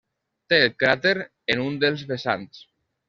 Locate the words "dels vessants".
1.85-2.65